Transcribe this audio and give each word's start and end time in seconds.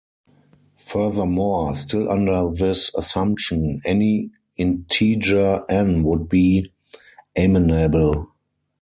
Furthermore, 0.77 1.75
still 1.75 2.09
under 2.09 2.49
this 2.51 2.91
assumption, 2.95 3.79
any 3.85 4.31
integer 4.57 5.63
"n" 5.69 6.01
would 6.03 6.27
be 6.27 6.73
amenable. 7.35 8.31